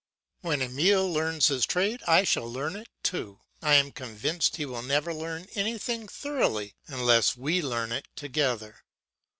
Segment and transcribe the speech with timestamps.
[0.39, 3.41] When Emile learns his trade I shall learn it too.
[3.61, 8.79] I am convinced he will never learn anything thoroughly unless we learn it together.